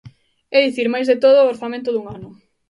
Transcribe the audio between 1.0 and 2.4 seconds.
de todo o orzamento dun ano.